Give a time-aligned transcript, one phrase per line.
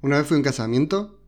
[0.00, 1.18] Una vez fue un casamiento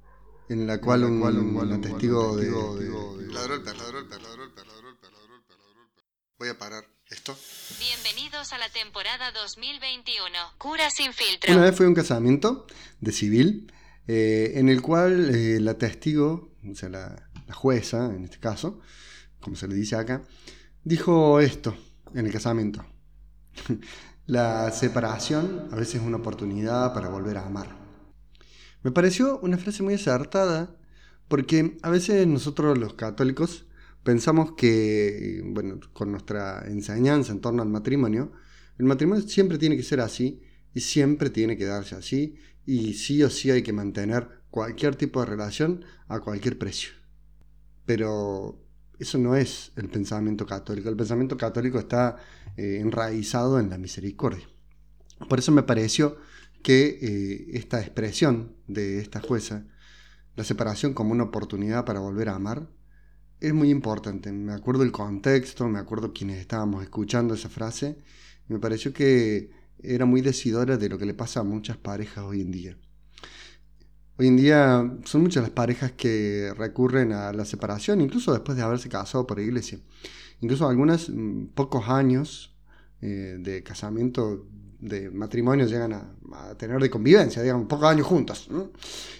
[0.49, 4.53] en la cual un, un, testigo de, Ladró el perro, ladró el perro, ladró el
[4.53, 6.08] perro, ladró el perro, ladró el perro, ladró el perro.
[6.39, 7.37] Voy a parar esto.
[7.80, 10.22] Bienvenidos a la temporada 2021.
[10.59, 11.53] Cura sin filtro.
[11.53, 12.67] Una vez fue un casamiento
[13.01, 13.72] de civil
[14.06, 18.80] eh, en el cual eh, la testigo, o sea, la, la jueza en este caso,
[19.41, 20.23] como se le dice acá,
[20.84, 21.77] dijo esto
[22.14, 22.84] en el casamiento.
[24.27, 27.80] La separación a veces es una oportunidad para volver a amar.
[28.83, 30.77] Me pareció una frase muy acertada
[31.29, 33.66] porque a veces nosotros los católicos
[34.02, 38.33] pensamos que, bueno, con nuestra enseñanza en torno al matrimonio,
[38.79, 40.41] el matrimonio siempre tiene que ser así
[40.74, 45.21] y siempre tiene que darse así y sí o sí hay que mantener cualquier tipo
[45.21, 46.91] de relación a cualquier precio.
[47.85, 48.59] Pero
[48.99, 50.88] eso no es el pensamiento católico.
[50.88, 52.16] El pensamiento católico está
[52.57, 54.49] eh, enraizado en la misericordia.
[55.29, 56.16] Por eso me pareció
[56.62, 59.66] que eh, esta expresión de esta jueza,
[60.37, 62.68] la separación como una oportunidad para volver a amar,
[63.40, 64.32] es muy importante.
[64.32, 67.98] Me acuerdo el contexto, me acuerdo quienes estábamos escuchando esa frase,
[68.48, 69.50] me pareció que
[69.82, 72.76] era muy decidora de lo que le pasa a muchas parejas hoy en día.
[74.18, 78.62] Hoy en día son muchas las parejas que recurren a la separación, incluso después de
[78.62, 79.78] haberse casado por iglesia.
[80.40, 82.54] Incluso algunas, mm, pocos años
[83.00, 84.46] eh, de casamiento
[84.80, 88.48] de matrimonio llegan a, tener de convivencia, digamos, pocos años juntos.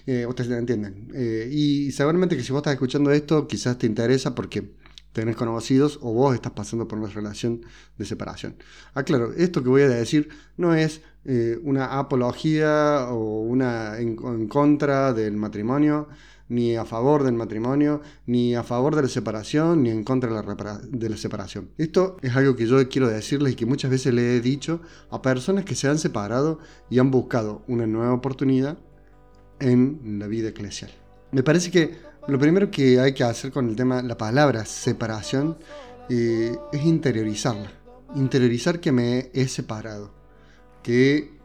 [0.07, 1.09] Eh, ustedes entienden.
[1.15, 4.73] Eh, y seguramente que si vos estás escuchando esto, quizás te interesa porque
[5.13, 7.63] tenés conocidos o vos estás pasando por una relación
[7.99, 8.57] de separación.
[8.95, 14.17] Aclaro, esto que voy a decir no es eh, una apología o una en,
[14.49, 16.09] contra del matrimonio,
[16.51, 20.43] ni a favor del matrimonio, ni a favor de la separación, ni en contra
[20.83, 21.71] de la, separación.
[21.79, 25.23] Esto es algo que yo quiero decirles y que muchas veces le he dicho a
[25.23, 26.59] personas que se han separado
[26.91, 28.79] y han buscado una nueva oportunidad
[29.61, 30.91] en la vida eclesial.
[31.31, 35.57] Me parece que lo primero que hay que hacer con el tema, la palabra separación,
[36.09, 37.71] eh, es interiorizarla.
[38.17, 40.11] Interiorizar que me he separado,
[40.83, 41.39] que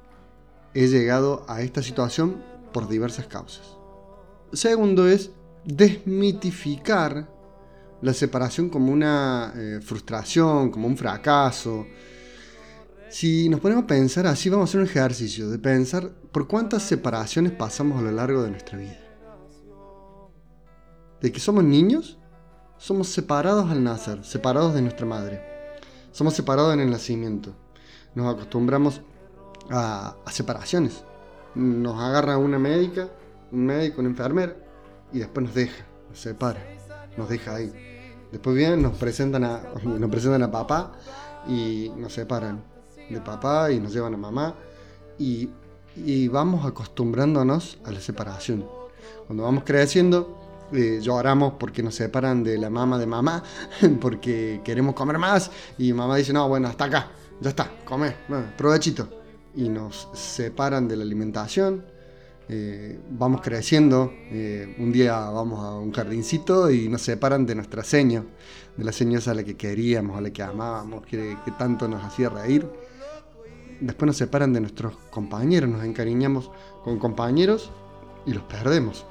[0.73, 2.41] he llegado a esta situación
[2.73, 3.74] por diversas causas.
[4.53, 5.31] Segundo es
[5.63, 7.29] desmitificar
[8.01, 11.85] la separación como una eh, frustración, como un fracaso.
[13.09, 16.83] Si nos ponemos a pensar así, vamos a hacer un ejercicio de pensar por cuántas
[16.83, 18.99] separaciones pasamos a lo largo de nuestra vida.
[21.21, 22.19] De que somos niños,
[22.77, 25.41] somos separados al nacer, separados de nuestra madre.
[26.11, 27.55] Somos separados en el nacimiento.
[28.13, 29.01] Nos acostumbramos
[29.69, 31.03] a, separaciones.
[31.55, 33.09] Nos agarra una médica,
[33.51, 34.55] un médico, una enfermera,
[35.11, 36.59] y después nos deja, nos separa,
[37.17, 37.71] nos deja ahí.
[38.31, 40.93] Después vienen, nos presentan a, nos presentan a papá
[41.47, 42.63] y nos separan
[43.09, 44.55] de papá y nos llevan a mamá
[45.19, 45.49] y,
[45.95, 48.65] y vamos acostumbrándonos a la separación.
[49.27, 53.43] Cuando vamos creciendo, eh, lloramos porque nos separan de la mamá de mamá,
[54.01, 58.15] porque queremos comer más y mamá dice, no, bueno, hasta acá, ya está, come,
[58.57, 59.07] provechito.
[59.55, 61.85] Y nos separan de la alimentación,
[62.47, 67.83] eh, vamos creciendo, eh, un día vamos a un jardincito y nos separan de nuestra
[67.83, 68.25] seño,
[68.77, 72.03] de la señora a la que queríamos, a la que amábamos, que, que tanto nos
[72.03, 72.67] hacía reír.
[73.79, 76.51] Después nos separan de nuestros compañeros, nos encariñamos
[76.83, 77.71] con compañeros
[78.25, 79.05] y los perdemos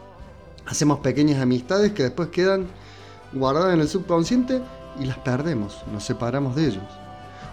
[0.66, 2.66] hacemos pequeñas amistades que después quedan
[3.32, 4.62] guardadas en el subconsciente
[4.98, 6.84] y las perdemos, nos separamos de ellos.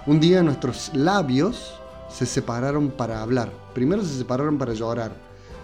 [0.06, 3.52] Un día nuestros labios se separaron para hablar.
[3.74, 5.12] Primero se separaron para llorar,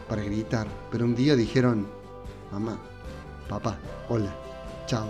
[0.08, 1.88] para gritar, pero un día dijeron,
[2.52, 2.78] mamá,
[3.50, 3.78] papá,
[4.10, 4.34] hola,
[4.86, 5.08] chao.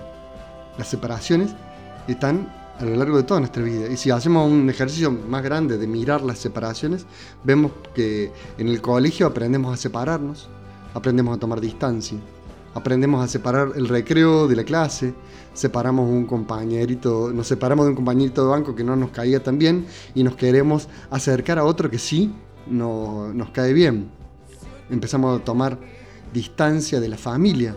[0.77, 1.51] Las separaciones
[2.07, 3.87] están a lo largo de toda nuestra vida.
[3.89, 7.05] Y si hacemos un ejercicio más grande de mirar las separaciones,
[7.43, 10.49] vemos que en el colegio aprendemos a separarnos,
[10.93, 12.17] aprendemos a tomar distancia,
[12.75, 15.13] aprendemos a separar el recreo de la clase,
[15.53, 19.57] separamos un compañerito, nos separamos de un compañerito de banco que no nos caía tan
[19.57, 22.31] bien y nos queremos acercar a otro que sí
[22.67, 24.16] nos cae bien.
[24.89, 25.77] Empezamos a tomar
[26.33, 27.75] distancia de la familia.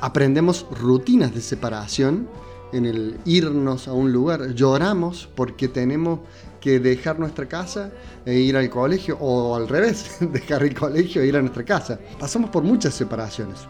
[0.00, 2.28] Aprendemos rutinas de separación
[2.72, 4.54] en el irnos a un lugar.
[4.54, 6.20] Lloramos porque tenemos
[6.60, 7.90] que dejar nuestra casa
[8.24, 11.98] e ir al colegio, o al revés, dejar el colegio e ir a nuestra casa.
[12.18, 13.60] Pasamos por muchas separaciones.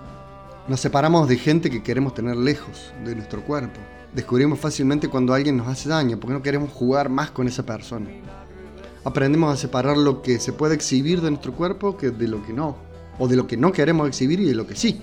[0.68, 3.80] Nos separamos de gente que queremos tener lejos de nuestro cuerpo.
[4.14, 8.08] Descubrimos fácilmente cuando alguien nos hace daño porque no queremos jugar más con esa persona.
[9.04, 12.52] Aprendemos a separar lo que se puede exhibir de nuestro cuerpo que de lo que
[12.52, 12.76] no.
[13.18, 15.00] O de lo que no queremos exhibir y de lo que sí.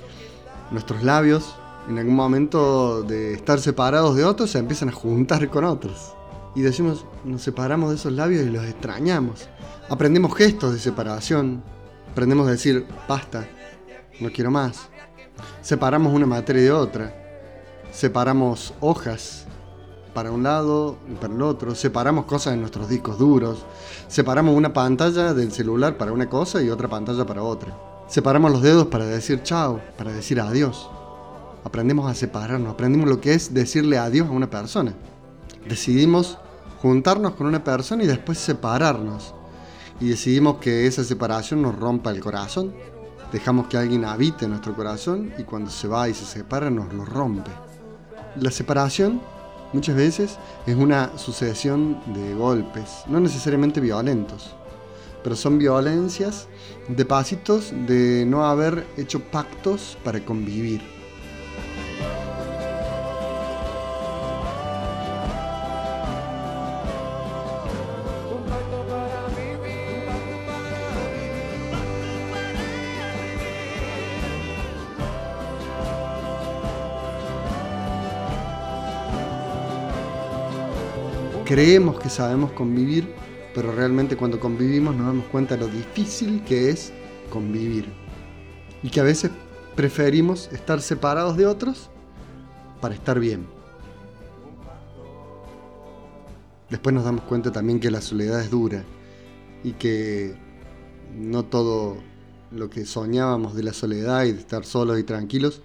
[0.72, 1.56] Nuestros labios,
[1.90, 6.14] en algún momento de estar separados de otros, se empiezan a juntar con otros
[6.56, 9.48] y decimos, nos separamos de esos labios y los extrañamos.
[9.90, 11.62] Aprendemos gestos de separación,
[12.18, 13.48] Aprendemos a decir, basta,
[14.20, 14.90] no quiero más.
[15.62, 17.14] Separamos una materia de otra.
[17.92, 19.46] Separamos hojas
[20.18, 21.76] para un lado y para el otro.
[21.76, 23.60] Separamos cosas en nuestros discos duros.
[24.08, 27.78] Separamos una pantalla del celular para una cosa y otra pantalla para otra.
[28.08, 30.90] Separamos los dedos para decir chao, para decir adiós.
[31.64, 34.96] Aprendemos a separarnos, aprendimos lo que es decirle adiós a una persona.
[35.70, 36.40] Decidimos
[36.82, 39.36] juntarnos con una persona y después separarnos.
[40.00, 42.74] Y decidimos que esa separación nos rompa el corazón.
[43.32, 47.06] Dejamos que alguien habite nuestro corazón y cuando se va y se separa nos lo
[47.06, 47.52] rompe.
[48.38, 49.22] La separación
[49.74, 54.56] muchas veces es una sucesión de golpes, no necesariamente violentos,
[55.24, 56.48] pero son violencias
[56.88, 60.97] de pasitos de no haber hecho pactos para convivir.
[81.48, 83.08] Creemos que sabemos convivir,
[83.56, 86.92] pero realmente cuando convivimos nos damos cuenta de lo difícil que es
[87.30, 87.86] convivir.
[88.84, 89.32] Y que a veces
[89.76, 91.90] preferimos estar separados de otros
[92.82, 93.48] para estar bien.
[96.70, 98.84] Después nos damos cuenta también que la soledad es dura
[99.64, 100.36] y que
[101.16, 101.96] no todo
[102.52, 105.62] lo que soñábamos de la soledad y de estar solos y tranquilos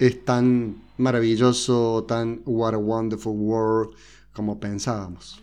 [0.00, 3.94] es tan maravilloso, tan what a wonderful world
[4.34, 5.40] como pensábamos.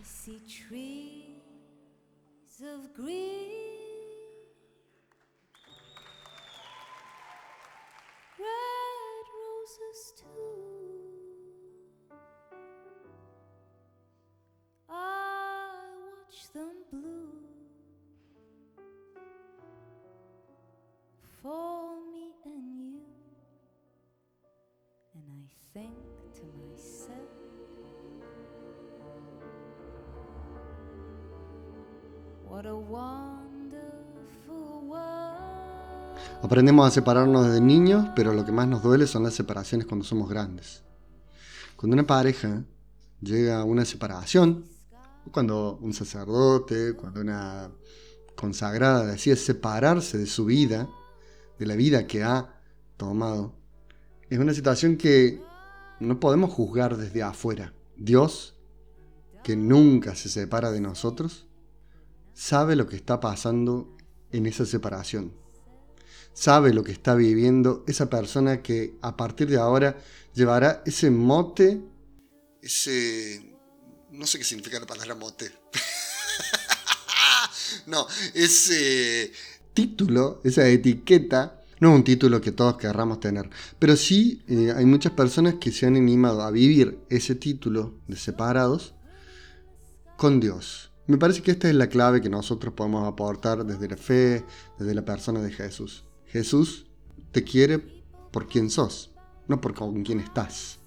[36.42, 40.04] Aprendemos a separarnos desde niños, pero lo que más nos duele son las separaciones cuando
[40.04, 40.82] somos grandes.
[41.76, 42.62] Cuando una pareja
[43.22, 44.66] llega a una separación,
[45.30, 47.70] cuando un sacerdote, cuando una
[48.36, 50.90] consagrada decide separarse de su vida,
[51.58, 52.60] de la vida que ha
[52.98, 53.54] tomado,
[54.28, 55.42] es una situación que
[56.00, 57.72] no podemos juzgar desde afuera.
[57.96, 58.56] Dios,
[59.42, 61.46] que nunca se separa de nosotros,
[62.34, 63.96] sabe lo que está pasando
[64.30, 65.42] en esa separación
[66.32, 69.98] sabe lo que está viviendo esa persona que a partir de ahora
[70.34, 71.82] llevará ese mote,
[72.60, 73.56] ese...
[74.10, 75.52] no sé qué significa la palabra mote.
[77.86, 79.32] no, ese
[79.74, 84.86] título, esa etiqueta, no es un título que todos querramos tener, pero sí eh, hay
[84.86, 88.94] muchas personas que se han animado a vivir ese título de separados
[90.16, 90.91] con Dios.
[91.06, 94.44] Me parece que esta es la clave que nosotros podemos aportar desde la fe,
[94.78, 96.04] desde la persona de Jesús.
[96.26, 96.86] Jesús
[97.32, 97.80] te quiere
[98.30, 99.12] por quien sos,
[99.48, 100.78] no por con quién estás.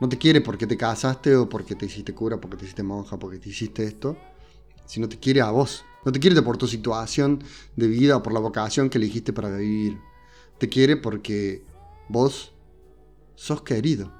[0.00, 3.16] No te quiere porque te casaste o porque te hiciste cura, porque te hiciste monja,
[3.16, 4.16] porque te hiciste esto,
[4.86, 5.84] sino te quiere a vos.
[6.04, 7.42] No te quiere por tu situación
[7.76, 10.00] de vida o por la vocación que elegiste para vivir.
[10.58, 11.64] Te quiere porque
[12.08, 12.52] vos
[13.36, 14.12] sos querido,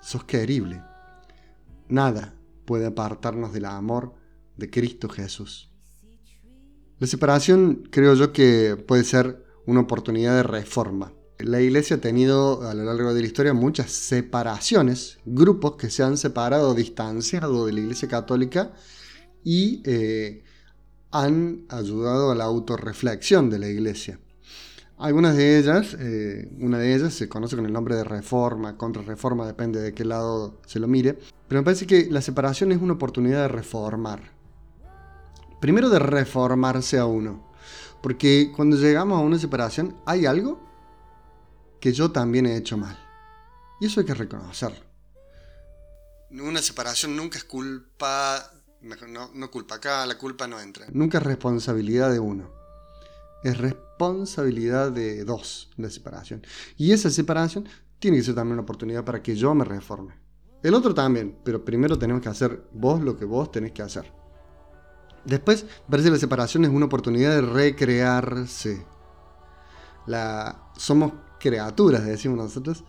[0.00, 0.82] sos querible.
[1.88, 4.17] Nada puede apartarnos del amor
[4.58, 5.70] de Cristo Jesús.
[6.98, 11.12] La separación creo yo que puede ser una oportunidad de reforma.
[11.38, 16.02] La iglesia ha tenido a lo largo de la historia muchas separaciones, grupos que se
[16.02, 18.72] han separado, distanciado de la iglesia católica
[19.44, 20.42] y eh,
[21.12, 24.18] han ayudado a la autorreflexión de la iglesia.
[24.98, 29.46] Algunas de ellas, eh, una de ellas se conoce con el nombre de reforma, contrarreforma,
[29.46, 32.94] depende de qué lado se lo mire, pero me parece que la separación es una
[32.94, 34.37] oportunidad de reformar.
[35.60, 37.48] Primero de reformarse a uno.
[38.02, 40.60] Porque cuando llegamos a una separación hay algo
[41.80, 42.98] que yo también he hecho mal.
[43.80, 44.86] Y eso hay que reconocerlo.
[46.30, 48.50] Una separación nunca es culpa,
[49.08, 50.86] no, no culpa, acá la culpa no entra.
[50.92, 52.50] Nunca es responsabilidad de uno.
[53.42, 56.46] Es responsabilidad de dos la separación.
[56.76, 60.14] Y esa separación tiene que ser también una oportunidad para que yo me reforme.
[60.62, 64.17] El otro también, pero primero tenemos que hacer vos lo que vos tenés que hacer.
[65.24, 68.84] Después, que la separación es una oportunidad de recrearse.
[70.06, 72.84] La, somos criaturas, decimos nosotros,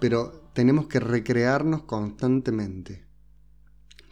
[0.00, 3.04] pero tenemos que recrearnos constantemente.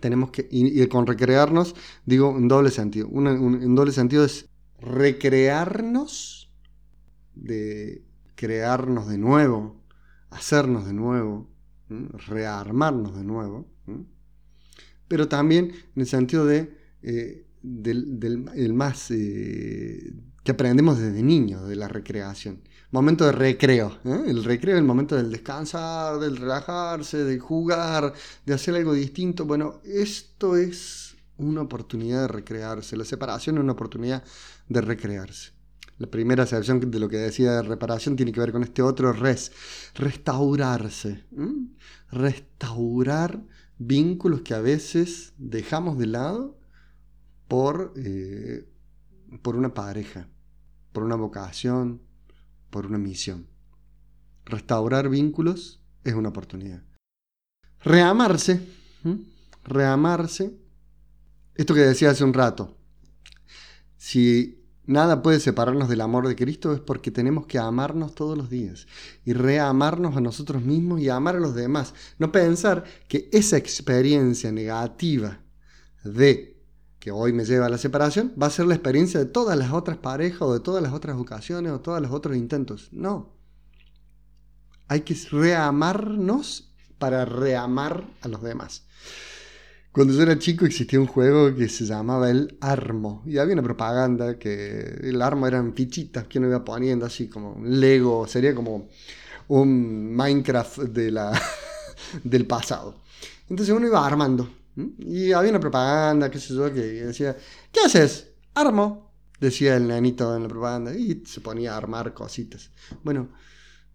[0.00, 1.74] Tenemos que, y, con recrearnos,
[2.04, 3.08] digo en doble sentido.
[3.08, 4.48] Un, doble sentido es
[4.80, 6.52] recrearnos,
[7.34, 9.80] de crearnos de nuevo,
[10.30, 11.48] hacernos de nuevo,
[11.88, 13.66] rearmarnos de nuevo,
[15.06, 21.68] pero también en el sentido de eh, del, el más eh, que aprendemos desde niños,
[21.68, 22.60] de la recreación.
[22.90, 23.98] Momento de recreo.
[24.04, 24.24] ¿eh?
[24.26, 28.12] El recreo el momento del descansar, del relajarse, de jugar,
[28.44, 29.46] de hacer algo distinto.
[29.46, 32.96] Bueno, esto es una oportunidad de recrearse.
[32.96, 34.22] La separación es una oportunidad
[34.68, 35.52] de recrearse.
[35.98, 39.12] La primera acepción de lo que decía de reparación tiene que ver con este otro
[39.12, 39.52] res,
[39.94, 41.24] restaurarse.
[42.10, 43.42] Restaurar
[43.78, 46.58] vínculos que a veces dejamos de lado
[47.52, 48.66] por, eh,
[49.42, 50.26] por una pareja,
[50.90, 52.00] por una vocación,
[52.70, 53.46] por una misión.
[54.46, 56.82] Restaurar vínculos es una oportunidad.
[57.80, 58.66] Reamarse,
[59.64, 60.58] reamarse,
[61.54, 62.78] esto que decía hace un rato,
[63.98, 68.48] si nada puede separarnos del amor de Cristo es porque tenemos que amarnos todos los
[68.48, 68.86] días
[69.26, 71.92] y reamarnos a nosotros mismos y amar a los demás.
[72.18, 75.42] No pensar que esa experiencia negativa
[76.02, 76.51] de
[77.02, 79.72] que hoy me lleva a la separación, va a ser la experiencia de todas las
[79.72, 82.90] otras parejas o de todas las otras ocasiones o todos los otros intentos.
[82.92, 83.34] No.
[84.86, 88.84] Hay que reamarnos para reamar a los demás.
[89.90, 93.24] Cuando yo era chico existía un juego que se llamaba el Armo.
[93.26, 97.54] Y había una propaganda que el Armo eran fichitas que uno iba poniendo así como
[97.54, 98.28] un Lego.
[98.28, 98.86] Sería como
[99.48, 100.78] un Minecraft
[102.22, 103.02] del pasado.
[103.48, 107.36] Entonces uno iba armando y había una propaganda, qué sé yo, que decía,
[107.70, 108.32] ¿qué haces?
[108.54, 112.70] Armo, decía el nanito en la propaganda, y se ponía a armar cositas.
[113.02, 113.30] Bueno,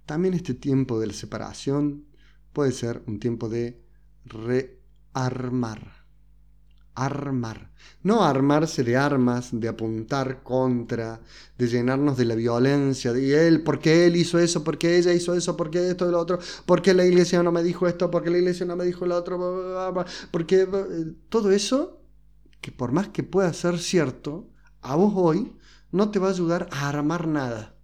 [0.05, 2.05] también este tiempo de la separación
[2.53, 3.83] puede ser un tiempo de
[4.25, 5.96] rearmar
[6.97, 7.71] armar.
[8.01, 11.21] No armarse de armas, de apuntar contra,
[11.57, 15.55] de llenarnos de la violencia, de él, porque él hizo eso, porque ella hizo eso,
[15.55, 18.65] porque esto y lo otro, porque la iglesia no me dijo esto, porque la iglesia
[18.65, 20.67] no me dijo lo otro, porque
[21.29, 22.01] todo eso,
[22.61, 24.49] que por más que pueda ser cierto,
[24.81, 25.55] a vos hoy
[25.91, 27.75] no te va a ayudar a armar nada.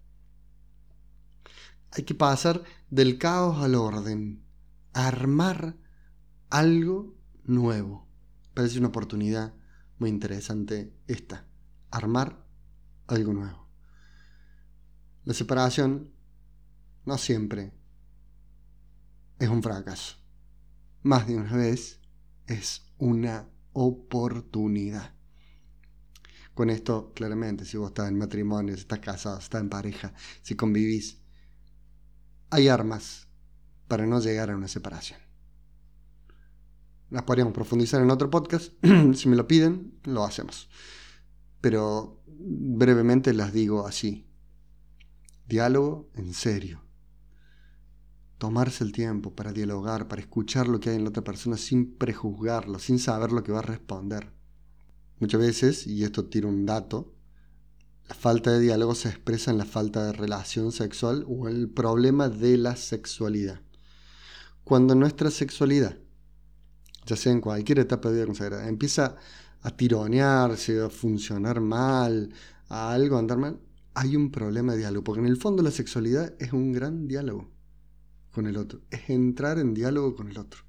[1.92, 4.44] Hay que pasar del caos al orden,
[4.94, 5.76] armar
[6.50, 8.13] algo nuevo
[8.54, 9.54] parece una oportunidad
[10.00, 11.46] muy interesante esta,
[11.92, 12.46] armar
[13.08, 13.68] algo nuevo.
[15.26, 16.12] La separación
[17.06, 17.74] no siempre
[19.40, 20.18] es un fracaso.
[21.02, 22.00] Más de una vez
[22.48, 25.14] es una oportunidad.
[26.54, 30.14] Con esto, claramente, si vos estás en matrimonio, si estás casado, si estás en pareja,
[30.42, 31.18] si convivís,
[32.52, 33.28] hay armas
[33.88, 35.20] para no llegar a una separación.
[37.14, 38.74] Las podríamos profundizar en otro podcast.
[39.14, 40.68] si me lo piden, lo hacemos.
[41.62, 44.26] Pero brevemente las digo así.
[45.48, 46.82] Diálogo en serio.
[48.40, 51.94] Tomarse el tiempo para dialogar, para escuchar lo que hay en la otra persona sin
[51.94, 54.34] prejuzgarlo, sin saber lo que va a responder.
[55.20, 57.14] Muchas veces, y esto tira un dato,
[58.10, 62.28] la falta de diálogo se expresa en la falta de relación sexual o el problema
[62.28, 63.62] de la sexualidad.
[64.64, 66.00] Cuando nuestra sexualidad
[67.06, 69.16] ya sea en cualquier etapa de vida consagrada, empieza
[69.62, 72.34] a tironearse, a funcionar mal,
[72.70, 73.60] a algo andar mal,
[73.94, 77.52] hay un problema de diálogo, porque en el fondo la sexualidad es un gran diálogo
[78.32, 80.62] con el otro, es entrar en diálogo con el otro.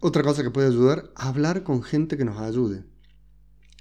[0.00, 2.84] Otra cosa que puede ayudar, hablar con gente que nos ayude.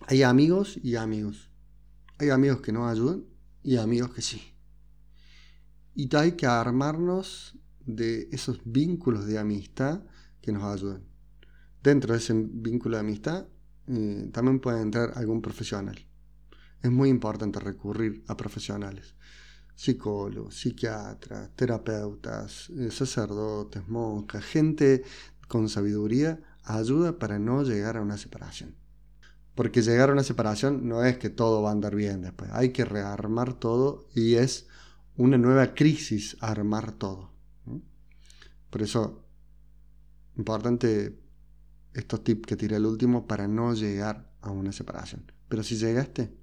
[0.07, 1.49] Hay amigos y amigos.
[2.17, 3.25] Hay amigos que nos ayudan
[3.61, 4.41] y amigos que sí.
[5.93, 10.03] Y hay que armarnos de esos vínculos de amistad
[10.41, 11.14] que nos ayudan
[11.85, 13.45] dentro de ese vínculo de amistad
[13.87, 15.95] eh, también puede entrar algún profesional.
[16.81, 19.13] Es muy importante recurrir a profesionales,
[19.75, 25.03] psicólogos, psiquiatras, terapeutas, eh, sacerdotes, monjas, gente
[25.47, 28.75] con sabiduría ayuda para no llegar a una separación.
[29.53, 32.69] Porque llegar a una separación no es que todo va a andar bien después, hay
[32.69, 34.67] que rearmar todo y es
[35.17, 37.31] una nueva crisis armar todo.
[38.71, 39.23] Por eso,
[40.35, 41.24] importante
[41.95, 45.31] estos tips que tiré al último para no llegar a una separación.
[45.47, 46.35] Pero si llegaste,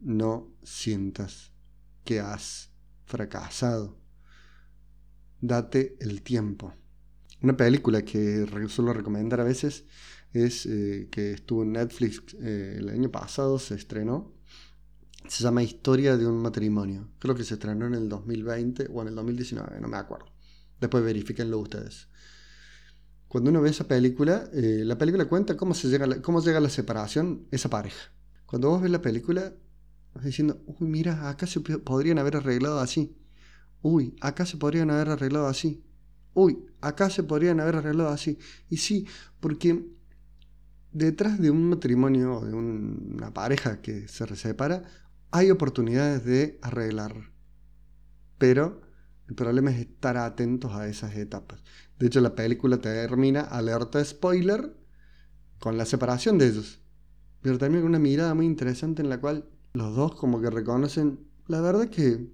[0.00, 1.52] no sientas
[2.04, 2.70] que has
[3.04, 3.98] fracasado.
[5.40, 6.74] Date el tiempo.
[7.42, 9.84] Una película que suelo recomendar a veces
[10.32, 14.34] es eh, que estuvo en Netflix eh, el año pasado, se estrenó.
[15.28, 17.10] Se llama Historia de un matrimonio.
[17.18, 20.26] Creo que se estrenó en el 2020 o en el 2019, no me acuerdo.
[20.80, 22.08] Después verifíquenlo ustedes
[23.30, 26.68] cuando uno ve esa película, eh, la película cuenta cómo, se llega cómo llega la
[26.68, 28.10] separación esa pareja.
[28.44, 29.54] Cuando vos ves la película,
[30.24, 33.16] Diciendo, uy, mira, acá se podrían haber arreglado así.
[33.80, 35.84] Uy, acá se podrían haber arreglado así.
[36.34, 38.38] Uy, acá se podrían haber arreglado así.
[38.68, 39.06] Y sí,
[39.38, 39.86] porque
[40.92, 44.82] detrás de un matrimonio, de una pareja que se separa,
[45.30, 47.30] hay oportunidades de arreglar.
[48.36, 48.82] Pero
[49.30, 51.62] el problema es estar atentos a esas etapas.
[52.00, 54.76] De hecho, la película termina, alerta spoiler,
[55.60, 56.80] con la separación de ellos.
[57.40, 61.20] Pero también con una mirada muy interesante en la cual los dos como que reconocen,
[61.46, 62.28] la verdad que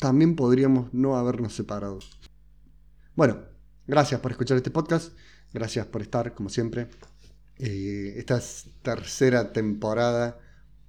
[0.00, 1.98] también podríamos no habernos separado.
[3.14, 3.42] Bueno,
[3.86, 5.12] gracias por escuchar este podcast,
[5.52, 6.88] gracias por estar, como siempre.
[7.58, 8.40] Eh, esta
[8.80, 10.38] tercera temporada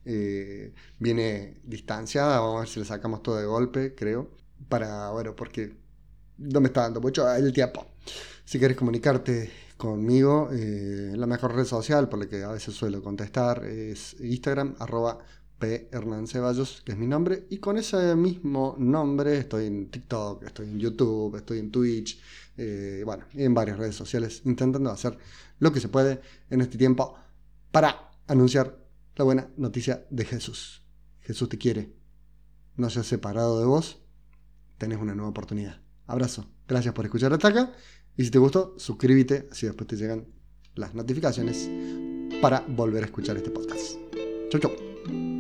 [0.06, 4.32] eh, viene distanciada, vamos a ver si le sacamos todo de golpe, creo,
[4.70, 5.76] para, bueno, porque
[6.38, 7.86] no me está dando mucho el tiempo.
[8.46, 13.02] Si quieres comunicarte conmigo, eh, la mejor red social por la que a veces suelo
[13.02, 15.20] contestar es Instagram, arroba
[15.60, 15.88] P.
[15.92, 20.68] Hernán Ceballos, que es mi nombre, y con ese mismo nombre estoy en TikTok, estoy
[20.68, 22.20] en YouTube, estoy en Twitch,
[22.58, 25.18] eh, bueno, en varias redes sociales, intentando hacer
[25.60, 27.16] lo que se puede en este tiempo
[27.72, 28.78] para anunciar
[29.16, 30.82] la buena noticia de Jesús.
[31.22, 31.94] Jesús te quiere,
[32.76, 34.03] no se ha separado de vos,
[34.84, 35.80] tenés una nueva oportunidad.
[36.08, 37.72] Abrazo, gracias por escuchar hasta acá,
[38.18, 40.28] y si te gustó, suscríbete, así después te llegan
[40.76, 41.70] las notificaciones
[42.42, 43.98] para volver a escuchar este podcast.
[44.50, 45.33] Chau, chau.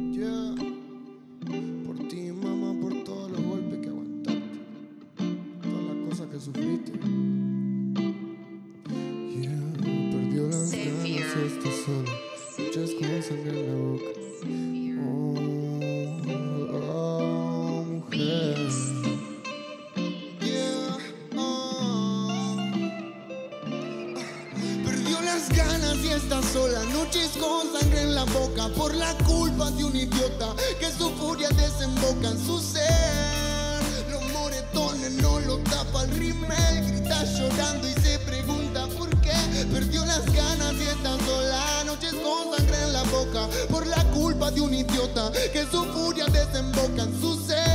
[36.33, 39.33] Rimel, grita llorando y se pregunta por qué
[39.71, 44.51] perdió las ganas y está sola, noches con sangre en la boca por la culpa
[44.51, 47.72] de un idiota que su furia desemboca en su ser.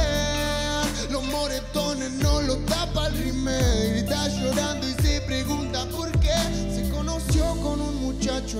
[1.18, 6.32] Los moretones no lo tapa el rimel, grita llorando y se pregunta por qué
[6.72, 7.98] se conoció con un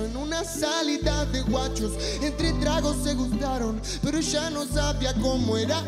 [0.03, 1.93] en una salida de guachos.
[2.21, 5.79] Entre tragos se gustaron, pero ya no sabía cómo era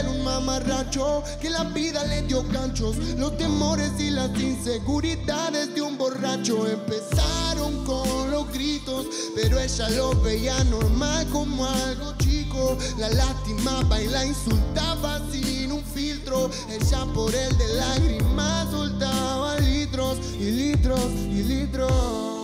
[0.00, 0.08] él.
[0.08, 2.96] Un mamarracho que la vida le dio ganchos.
[3.18, 10.18] Los temores y las inseguridades de un borracho empezaron con los gritos, pero ella lo
[10.22, 12.78] veía normal como algo chico.
[12.98, 15.53] La lastimaba y la insultaba un
[15.94, 16.50] filtro.
[16.68, 22.34] Ella por el de lágrimas soltaba litros y litros y litros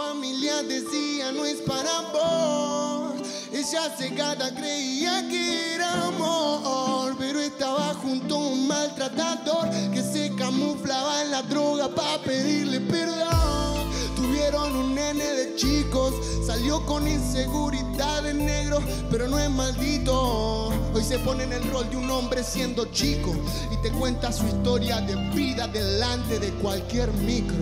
[0.00, 3.14] familia decía no es para vos.
[3.52, 11.22] Ella cegada creía que era amor, pero estaba junto a un maltratador que se camuflaba
[11.22, 13.69] en la droga para pedirle perdón.
[14.52, 16.12] Un nene de chicos,
[16.44, 20.70] salió con inseguridad de negro, pero no es maldito.
[20.92, 23.32] Hoy se pone en el rol de un hombre siendo chico
[23.70, 27.56] y te cuenta su historia de vida delante de cualquier micro.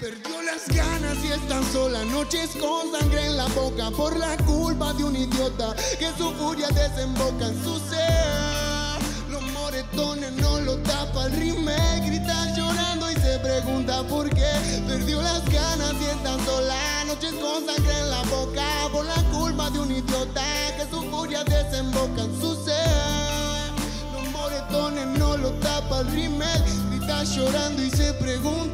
[0.00, 4.92] Perdió las ganas y están sola, noches con sangre en la boca por la culpa
[4.94, 9.02] de un idiota que su furia desemboca en su ser.
[9.30, 11.76] Los moretones no lo tapa el rime,
[12.06, 13.11] grita llorando
[13.42, 14.52] pregunta por qué.
[14.86, 19.70] Perdió las ganas y están sola, noches con sangre en la boca por la culpa
[19.70, 20.44] de un idiota
[20.76, 23.72] que su furia desemboca en su ser.
[24.14, 26.46] Los moretones no lo tapa el rime,
[26.90, 28.71] grita llorando y se pregunta